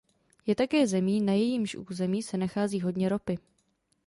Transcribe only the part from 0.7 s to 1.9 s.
zemí, na jejímž